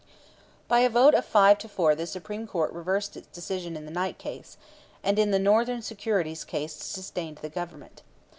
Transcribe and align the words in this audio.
By 0.67 0.79
a 0.79 0.89
vote 0.89 1.13
of 1.13 1.25
five 1.25 1.59
to 1.59 1.69
four 1.69 1.93
the 1.93 2.07
Supreme 2.07 2.47
Court 2.47 2.73
reversed 2.73 3.15
its 3.15 3.27
decision 3.27 3.75
in 3.77 3.85
the 3.85 3.91
Knight 3.91 4.17
case, 4.17 4.57
and 5.03 5.19
in 5.19 5.29
the 5.29 5.37
Northern 5.37 5.83
Securities 5.83 6.43
case 6.43 6.73
sustained 6.73 7.37
the 7.43 7.49
Government. 7.49 8.01